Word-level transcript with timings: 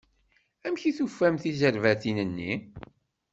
Amek 0.65 0.83
tufam 0.97 1.35
tizerbatin-nni? 1.41 2.53